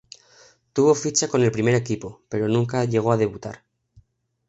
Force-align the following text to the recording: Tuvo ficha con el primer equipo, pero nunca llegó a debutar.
Tuvo 0.73 0.95
ficha 0.95 1.27
con 1.27 1.43
el 1.43 1.51
primer 1.51 1.75
equipo, 1.75 2.23
pero 2.27 2.47
nunca 2.47 2.85
llegó 2.85 3.11
a 3.11 3.17
debutar. 3.17 3.61